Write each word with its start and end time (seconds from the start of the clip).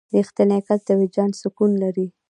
•رښتینی 0.15 0.59
کس 0.67 0.79
د 0.87 0.89
وجدان 0.99 1.29
سکون 1.41 1.71
لري. 1.83 2.07